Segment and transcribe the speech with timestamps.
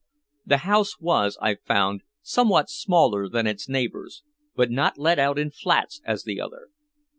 [0.47, 4.23] The house was, I found, somewhat smaller than its neighbors,
[4.55, 6.71] but not let out in flats as the others.